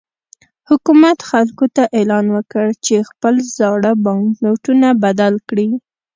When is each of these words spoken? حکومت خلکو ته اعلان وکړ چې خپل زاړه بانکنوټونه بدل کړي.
حکومت 0.69 1.17
خلکو 1.29 1.65
ته 1.75 1.83
اعلان 1.97 2.25
وکړ 2.35 2.65
چې 2.85 3.07
خپل 3.09 3.35
زاړه 3.57 3.91
بانکنوټونه 4.05 4.87
بدل 5.03 5.33
کړي. 5.49 5.69